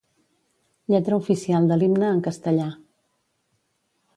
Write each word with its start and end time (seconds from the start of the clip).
Lletra 0.93 1.19
oficial 1.23 1.69
de 1.73 1.77
l'himne 1.81 2.09
en 2.15 2.25
castellà. 2.29 2.67